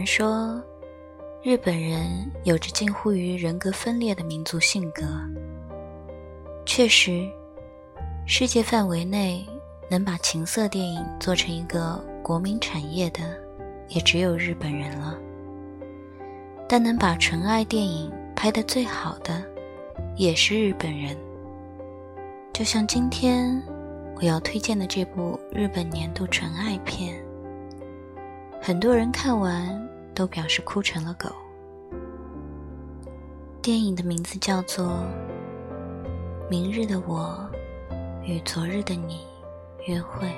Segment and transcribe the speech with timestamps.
[0.00, 0.58] 人说，
[1.42, 5.02] 日本人有着近乎于人格分裂的民族性格。
[6.64, 7.28] 确实，
[8.26, 9.46] 世界范围内
[9.90, 13.20] 能把情色电影做成一个国民产业的，
[13.88, 15.18] 也只有日本人了。
[16.66, 19.44] 但能把纯爱电影拍得最好的，
[20.16, 21.14] 也是日本人。
[22.54, 23.62] 就像今天
[24.16, 27.22] 我要推荐的这部日本年度纯爱片。
[28.62, 29.89] 很多人看完
[30.20, 31.34] 都表示哭成了狗。
[33.62, 34.86] 电影的名字叫做
[36.50, 37.50] 《明日的我
[38.22, 39.20] 与昨日的你
[39.86, 40.28] 约会》。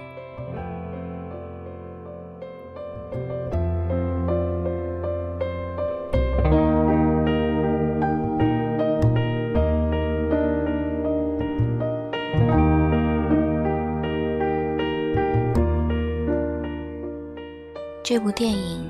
[18.05, 18.81] 这部电影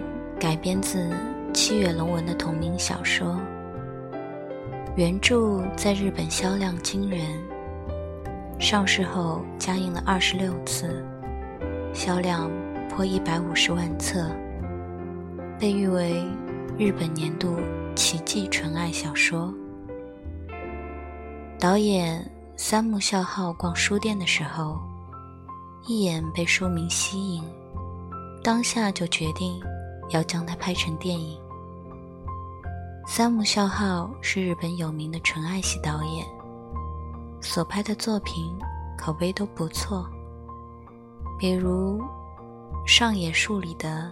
[0.43, 1.09] 改编自
[1.55, 3.39] 七月龙文的同名小说，
[4.97, 7.21] 原著在日本销量惊人，
[8.59, 11.07] 上市后加印了二十六次，
[11.95, 12.51] 销量
[12.89, 14.33] 破一百五十万册，
[15.61, 16.27] 被誉为
[16.77, 17.57] 日本年度
[17.95, 19.55] 奇迹纯爱小说。
[21.57, 24.77] 导演三木孝浩逛书店的时候，
[25.87, 27.45] 一眼被书名吸引。
[28.43, 29.63] 当下就决定
[30.13, 31.39] 要将它拍成电影。
[33.07, 36.25] 三木孝浩是日本有名的纯爱系导演，
[37.41, 38.57] 所拍的作品
[38.97, 40.07] 口碑都不错，
[41.39, 41.99] 比如
[42.87, 44.11] 《上野树里的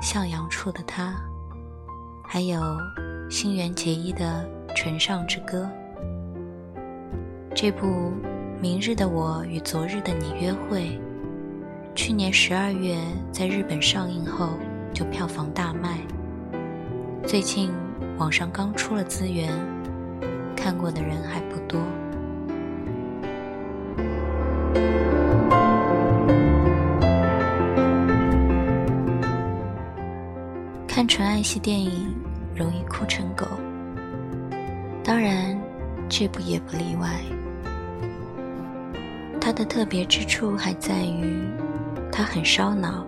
[0.00, 1.10] 向阳处的他》，
[2.24, 2.60] 还有
[3.28, 5.64] 新垣结衣的《唇上之歌》。
[7.54, 7.86] 这部
[8.60, 10.98] 《明日的我与昨日的你约会》。
[11.94, 12.96] 去年十二月
[13.30, 14.50] 在日本上映后
[14.92, 15.98] 就票房大卖，
[17.26, 17.70] 最近
[18.18, 19.50] 网上刚出了资源，
[20.56, 21.80] 看过的人还不多。
[30.86, 32.14] 看纯爱系电影
[32.54, 33.46] 容易哭成狗，
[35.02, 35.58] 当然
[36.08, 37.08] 这部也不例外。
[39.40, 41.42] 它的特别之处还在于。
[42.12, 43.06] 它很烧脑。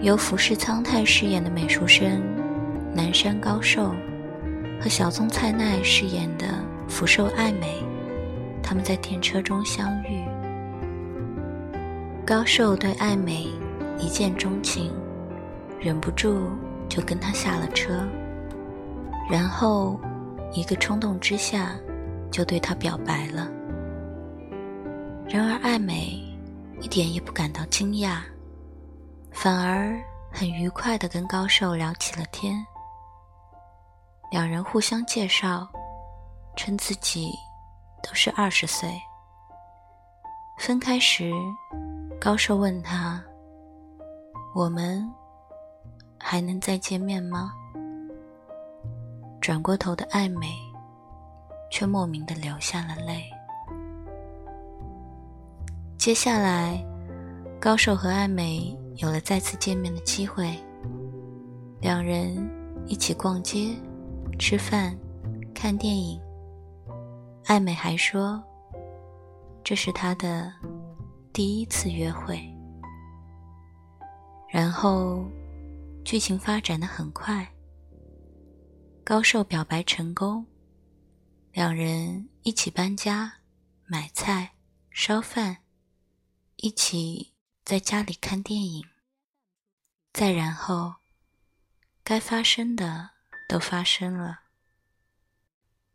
[0.00, 2.22] 由福士苍太饰演的美术生
[2.94, 3.94] 南山高寿，
[4.80, 6.46] 和小松菜奈饰演的
[6.88, 7.82] 福寿爱美，
[8.62, 10.22] 他们在电车中相遇。
[12.26, 13.48] 高寿对爱美
[13.98, 14.92] 一见钟情，
[15.80, 16.50] 忍不住
[16.88, 18.06] 就跟他下了车，
[19.30, 19.98] 然后
[20.52, 21.74] 一个冲动之下
[22.30, 23.48] 就对她表白了。
[25.28, 26.22] 然而爱美。
[26.82, 28.18] 一点也不感到惊讶，
[29.36, 30.02] 反而
[30.32, 32.66] 很愉快地跟高寿聊起了天。
[34.30, 35.68] 两人互相介绍，
[36.56, 37.30] 称自己
[38.02, 38.90] 都是二十岁。
[40.58, 41.30] 分开时，
[42.18, 43.22] 高寿问他
[44.56, 45.06] ：“我们
[46.18, 47.52] 还能再见面吗？”
[49.38, 50.48] 转过头的爱美，
[51.70, 53.22] 却莫名地流下了泪。
[55.98, 56.82] 接下来，
[57.60, 60.56] 高寿和爱美有了再次见面的机会。
[61.80, 62.36] 两人
[62.86, 63.76] 一起逛街、
[64.38, 64.96] 吃饭、
[65.54, 66.20] 看电影。
[67.44, 68.42] 爱美还说，
[69.62, 70.52] 这是她的
[71.32, 72.40] 第一次约会。
[74.48, 75.24] 然后，
[76.04, 77.46] 剧情发展的很快。
[79.04, 80.44] 高寿表白成功，
[81.52, 83.32] 两人一起搬家、
[83.84, 84.52] 买菜、
[84.90, 85.58] 烧饭。
[86.56, 87.34] 一起
[87.66, 88.84] 在家里看电影，
[90.12, 90.94] 再然后，
[92.04, 93.10] 该发生的
[93.48, 94.38] 都发生了，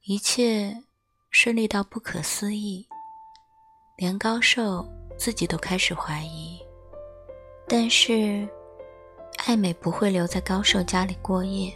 [0.01, 0.83] 一切
[1.29, 2.85] 顺利到不可思议，
[3.95, 4.85] 连高寿
[5.17, 6.59] 自己都开始怀疑。
[7.69, 8.45] 但是，
[9.45, 11.73] 爱美不会留在高寿家里过夜。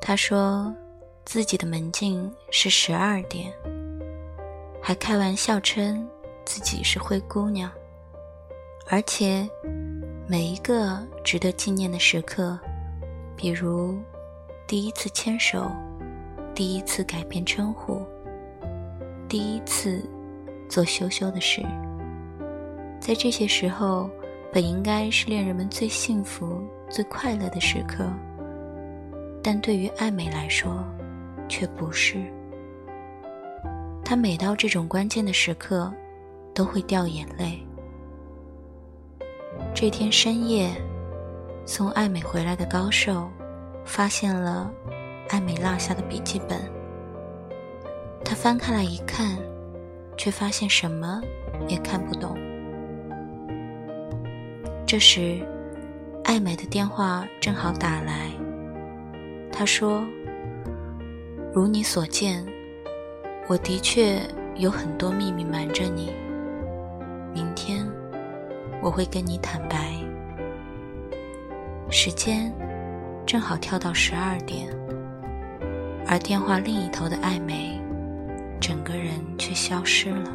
[0.00, 0.74] 她说
[1.24, 3.54] 自己的门禁是十二点，
[4.82, 6.04] 还开玩笑称。
[6.44, 7.68] 自己是灰姑娘，
[8.88, 9.48] 而且
[10.28, 12.58] 每一个值得纪念的时刻，
[13.36, 13.98] 比如
[14.66, 15.70] 第一次牵手、
[16.54, 18.00] 第一次改变称呼、
[19.28, 20.02] 第一次
[20.68, 21.62] 做羞羞的事，
[23.00, 24.08] 在这些时候，
[24.52, 28.08] 本应该是恋人们最幸福、最快乐的时刻，
[29.42, 30.84] 但对于爱美来说，
[31.48, 32.22] 却不是。
[34.04, 35.92] 她每到这种关键的时刻。
[36.56, 37.60] 都会掉眼泪。
[39.78, 40.70] 这天深夜，
[41.66, 43.28] 送艾美回来的高寿
[43.84, 44.72] 发现了
[45.28, 46.58] 艾美落下的笔记本，
[48.24, 49.36] 他翻开来一看，
[50.16, 51.20] 却发现什么
[51.68, 52.38] 也看不懂。
[54.86, 55.46] 这时，
[56.24, 58.30] 艾美的电话正好打来，
[59.52, 60.02] 他说
[61.52, 62.42] ：“如你所见，
[63.46, 64.22] 我的确
[64.54, 66.14] 有很多秘密瞒着你。
[67.34, 67.86] 明天
[68.86, 69.90] 我会跟你坦白。”
[71.90, 72.54] 时间
[73.26, 74.68] 正好跳到十二点，
[76.06, 77.80] 而电话另一头的艾美，
[78.60, 80.30] 整个人却消失了。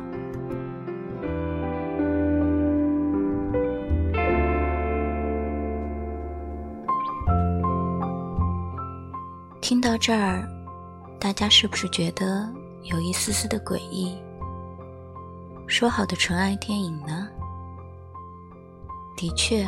[9.61, 10.45] 听到这儿，
[11.17, 12.45] 大家是不是觉得
[12.83, 14.17] 有一丝丝的诡异？
[15.67, 17.29] 说好的纯爱电影呢？
[19.21, 19.63] 的确。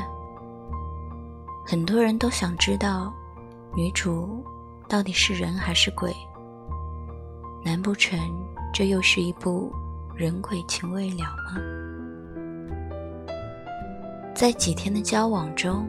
[1.63, 3.13] 很多人都想知道，
[3.75, 4.43] 女主
[4.87, 6.11] 到底是人还是鬼？
[7.63, 8.19] 难不成
[8.73, 9.71] 这又是一部
[10.15, 11.61] 人鬼情未了吗？
[14.33, 15.87] 在几天的交往中，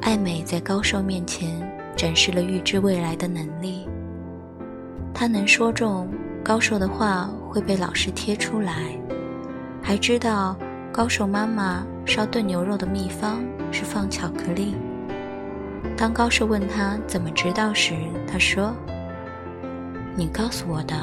[0.00, 1.60] 艾美在高寿面前
[1.94, 3.86] 展示了预知未来的能力。
[5.12, 6.08] 她能说中
[6.42, 8.98] 高寿的话会被老师贴出来，
[9.82, 10.56] 还知道
[10.90, 13.40] 高寿妈妈烧炖牛肉的秘方。
[13.72, 14.74] 是放巧克力。
[15.96, 17.94] 当高寿问他怎么知道时，
[18.26, 18.74] 他说
[20.16, 20.96] ：“你告诉我的。”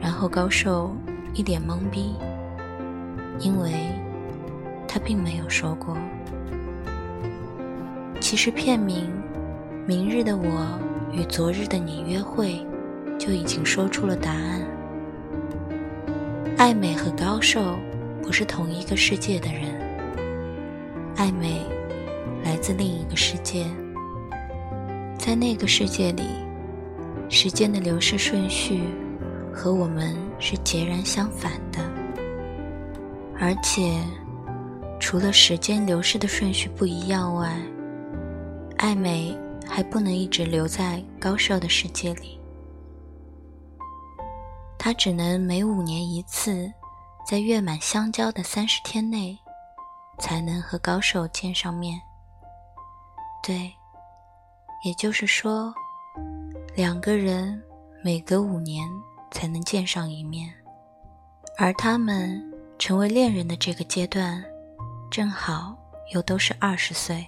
[0.00, 0.96] 然后高寿
[1.34, 2.14] 一脸懵逼，
[3.38, 3.72] 因为
[4.88, 5.94] 他并没有说过。
[8.18, 9.10] 其实片名
[9.86, 10.78] 《明日的我
[11.12, 12.66] 与昨日的你约会》
[13.18, 14.62] 就已经说出了答案。
[16.56, 17.76] 爱美和高寿
[18.24, 19.78] 不是同一个世界的人。
[21.14, 21.60] 爱美
[22.42, 23.66] 来自另一个世界，
[25.18, 26.22] 在那个世界里，
[27.28, 28.84] 时间的流逝顺序
[29.52, 31.80] 和我们是截然相反的。
[33.38, 34.00] 而且，
[34.98, 37.60] 除了时间流逝的顺序不一样外，
[38.78, 39.36] 爱美
[39.68, 42.40] 还不能一直留在高寿的世界里，
[44.78, 46.72] 他只能每五年一次，
[47.26, 49.38] 在月满相交的三十天内。
[50.20, 52.00] 才能和高手见上面。
[53.42, 53.68] 对，
[54.84, 55.74] 也就是说，
[56.76, 57.60] 两个人
[58.00, 58.88] 每隔五年
[59.32, 60.54] 才能见上一面，
[61.58, 62.40] 而他们
[62.78, 64.40] 成为恋人的这个阶段，
[65.10, 65.76] 正好
[66.12, 67.26] 又都是二十岁，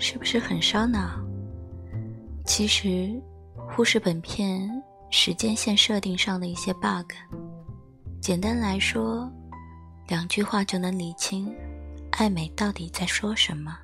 [0.00, 1.20] 是不是很烧脑？
[2.46, 3.22] 其实，
[3.68, 4.68] 忽视本片
[5.10, 7.12] 时间线设定上的一些 bug。
[8.20, 9.30] 简单来说，
[10.08, 11.54] 两句话就能理清
[12.12, 13.78] 爱美到底在说什么。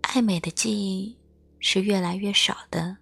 [0.00, 1.16] 爱美的记忆
[1.60, 2.96] 是越来越少的，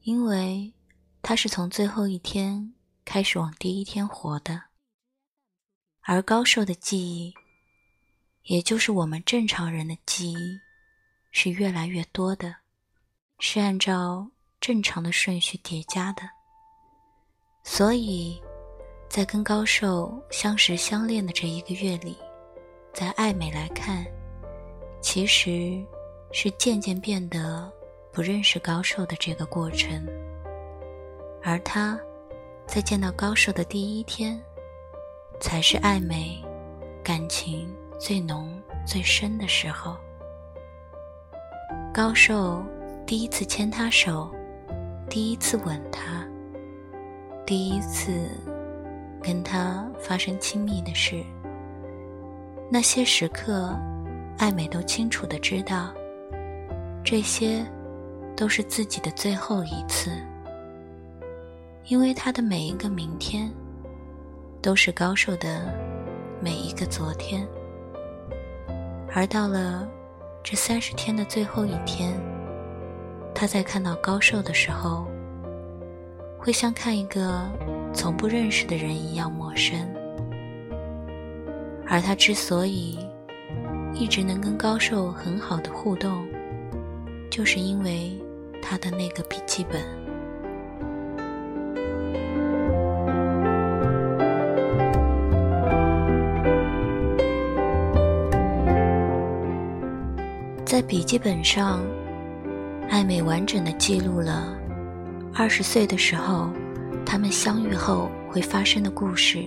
[0.00, 0.72] 因为
[1.20, 2.72] 她是从最后一天
[3.04, 4.60] 开始往第一天活的。
[6.00, 7.32] 而高寿的记忆，
[8.44, 10.60] 也就是我们正常人的记忆，
[11.30, 12.56] 是越来越多的。
[13.38, 14.24] 是按照
[14.60, 16.22] 正常的顺序叠加的，
[17.64, 18.40] 所以，
[19.08, 22.16] 在跟高寿相识相恋的这一个月里，
[22.92, 24.06] 在爱美来看，
[25.00, 25.84] 其实
[26.30, 27.68] 是渐渐变得
[28.12, 30.06] 不认识高寿的这个过程。
[31.42, 31.98] 而他，
[32.64, 34.40] 在见到高寿的第一天，
[35.40, 36.40] 才是爱美
[37.02, 37.68] 感情
[38.04, 39.96] 最浓最深的时候。
[41.94, 42.60] 高寿。
[43.04, 44.30] 第一次牵她手，
[45.10, 46.26] 第一次吻她，
[47.44, 48.30] 第一次
[49.22, 51.22] 跟她发生亲密的事，
[52.70, 53.76] 那些时刻，
[54.38, 55.92] 爱美都清楚的知道，
[57.04, 57.64] 这些
[58.34, 60.10] 都是自己的最后一次，
[61.84, 63.52] 因为她的每一个明天，
[64.62, 65.70] 都是高寿的
[66.40, 67.46] 每一个昨天，
[69.14, 69.86] 而到了
[70.42, 72.18] 这三十天的最后一天。
[73.34, 75.06] 他在看到高寿的时候，
[76.38, 77.42] 会像看一个
[77.92, 79.78] 从不认识的人一样陌生。
[81.88, 82.98] 而他之所以
[83.94, 86.26] 一直能跟高寿很好的互动，
[87.30, 88.18] 就是因为
[88.62, 90.01] 他的那个笔记本。
[100.86, 101.80] 笔记本上。
[102.90, 104.54] 艾美完整的记录了
[105.34, 106.50] 二十岁的时候，
[107.06, 109.42] 他们相遇后会发生的故事。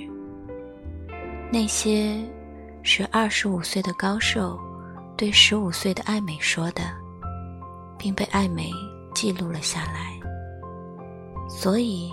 [1.52, 2.18] 那些
[2.82, 4.60] 是二十五岁的高寿
[5.16, 6.82] 对十五岁的爱美说的，
[8.00, 8.72] 并被爱美
[9.14, 10.20] 记录了下来。
[11.48, 12.12] 所以，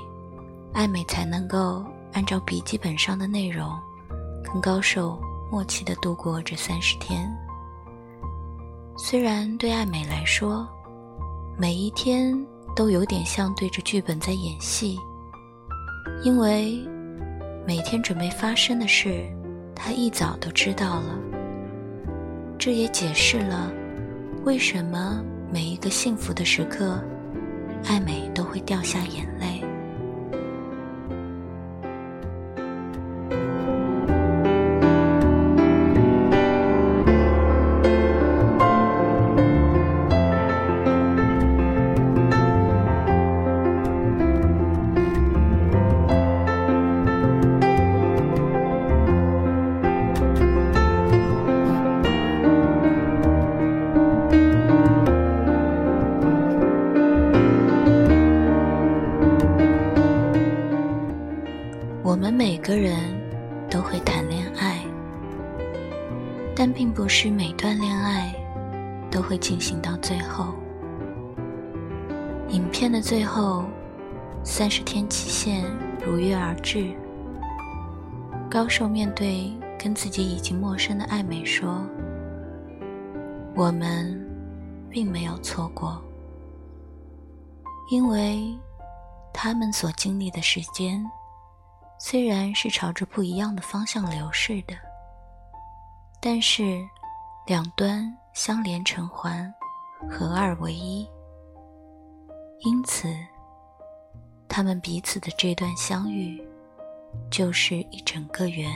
[0.75, 3.71] 爱美才能够按照笔记本上的内容，
[4.45, 5.19] 跟高寿
[5.50, 7.26] 默契的度过这三十天。
[9.05, 10.65] 虽然对爱美来说，
[11.59, 12.33] 每一天
[12.77, 14.97] 都有点像对着剧本在演戏，
[16.23, 16.81] 因为
[17.67, 19.29] 每天准备发生的事，
[19.75, 21.19] 她一早都知道了。
[22.57, 23.73] 这也解释了
[24.45, 25.21] 为什么
[25.53, 27.03] 每一个幸福的时刻，
[27.87, 29.62] 爱美都会掉下眼泪。
[66.64, 68.33] 但并不是每段恋爱
[69.11, 70.54] 都会进行到最后。
[72.50, 73.64] 影片的最后，
[74.45, 75.64] 三十天期限
[76.07, 76.95] 如约而至。
[78.49, 81.85] 高寿面对跟自己已经陌生的爱美说
[83.57, 84.25] ：“我们
[84.88, 86.00] 并没有错过，
[87.90, 88.57] 因为
[89.35, 91.04] 他们所经历的时间
[91.99, 94.76] 虽然是朝着不一样的方向流逝的。”
[96.25, 96.81] 但是，
[97.49, 99.52] 两端相连成环，
[100.09, 101.05] 合二为一。
[102.61, 103.12] 因此，
[104.49, 106.41] 他们彼此的这段相遇，
[107.29, 108.71] 就是一整个圆，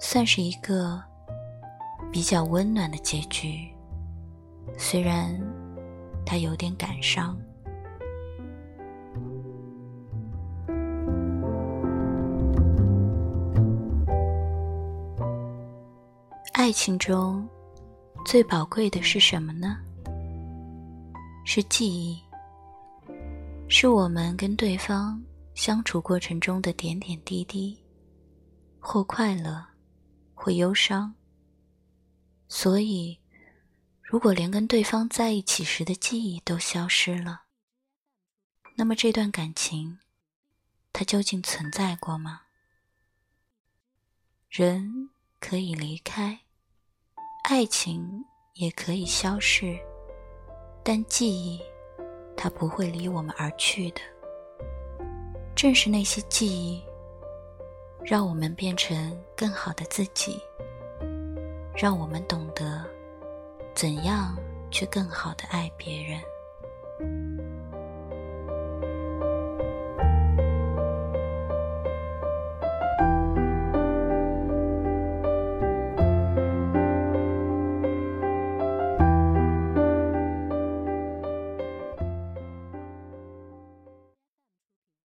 [0.00, 0.98] 算是一个
[2.10, 3.70] 比较温暖的结局。
[4.78, 5.38] 虽然
[6.24, 7.38] 他有点感伤。
[16.64, 17.46] 爱情中
[18.24, 19.78] 最宝贵的是什么呢？
[21.44, 22.18] 是记忆，
[23.68, 25.22] 是我们跟对方
[25.54, 27.78] 相处过程中的点点滴滴，
[28.80, 29.62] 或快乐，
[30.32, 31.14] 或忧伤。
[32.48, 33.20] 所以，
[34.00, 37.42] 如果连跟对方在一起时的记忆都消失了，
[38.74, 39.98] 那么这段感情，
[40.94, 42.44] 它究竟存在过吗？
[44.48, 46.40] 人可以离开。
[47.46, 48.24] 爱情
[48.54, 49.78] 也可以消逝，
[50.82, 51.60] 但记忆，
[52.34, 54.00] 它不会离我们而去的。
[55.54, 56.82] 正是那些记忆，
[58.02, 60.40] 让我们变成更好的自己，
[61.76, 62.82] 让我们懂得
[63.74, 64.34] 怎样
[64.70, 66.18] 去更好的爱别人。